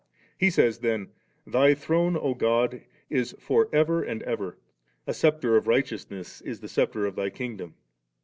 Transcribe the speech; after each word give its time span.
He 0.35 0.49
says 0.49 0.79
then, 0.79 1.11
*Thy 1.45 1.75
throne, 1.75 2.17
O 2.19 2.33
God, 2.33 2.81
is 3.11 3.35
for 3.39 3.69
ever 3.71 4.01
and 4.01 4.23
ever; 4.23 4.57
a 5.05 5.13
sceptre 5.13 5.55
of 5.57 5.67
righteousness 5.67 6.41
is 6.41 6.59
the 6.59 6.67
sceptre 6.67 7.05
of 7.05 7.15
Thy 7.15 7.29
Kingdom. 7.29 7.75